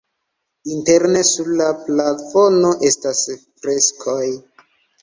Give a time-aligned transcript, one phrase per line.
[0.75, 4.23] Interne sur la plafono estas freskoj.